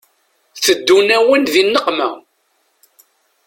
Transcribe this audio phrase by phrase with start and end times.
[0.63, 2.09] Teddun-awen di nneqma